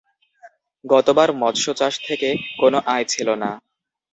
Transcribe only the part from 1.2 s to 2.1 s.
মৎস্য চাষ